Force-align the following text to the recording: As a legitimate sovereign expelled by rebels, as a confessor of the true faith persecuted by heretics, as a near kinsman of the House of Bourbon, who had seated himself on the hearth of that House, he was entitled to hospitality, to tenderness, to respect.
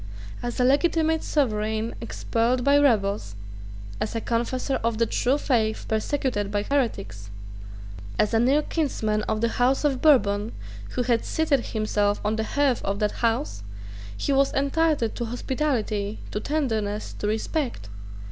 As 0.41 0.59
a 0.59 0.63
legitimate 0.63 1.21
sovereign 1.21 1.93
expelled 2.01 2.63
by 2.63 2.79
rebels, 2.79 3.35
as 3.99 4.15
a 4.15 4.19
confessor 4.19 4.77
of 4.83 4.97
the 4.97 5.05
true 5.05 5.37
faith 5.37 5.85
persecuted 5.87 6.49
by 6.49 6.63
heretics, 6.63 7.29
as 8.17 8.33
a 8.33 8.39
near 8.39 8.63
kinsman 8.63 9.21
of 9.27 9.41
the 9.41 9.47
House 9.61 9.83
of 9.83 10.01
Bourbon, 10.01 10.53
who 10.95 11.03
had 11.03 11.23
seated 11.23 11.67
himself 11.67 12.19
on 12.25 12.35
the 12.35 12.43
hearth 12.57 12.83
of 12.83 12.97
that 12.97 13.11
House, 13.11 13.61
he 14.17 14.33
was 14.33 14.51
entitled 14.55 15.13
to 15.13 15.25
hospitality, 15.25 16.17
to 16.31 16.39
tenderness, 16.39 17.13
to 17.13 17.27
respect. 17.27 17.87